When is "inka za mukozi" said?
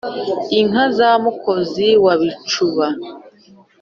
0.59-1.87